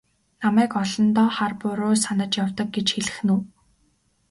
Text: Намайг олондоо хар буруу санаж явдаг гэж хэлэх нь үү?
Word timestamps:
Намайг 0.41 0.71
олондоо 0.83 1.29
хар 1.37 1.53
буруу 1.61 1.95
санаж 2.05 2.31
явдаг 2.43 2.67
гэж 2.75 2.87
хэлэх 2.91 3.17
нь 3.25 3.31
үү? 3.35 3.41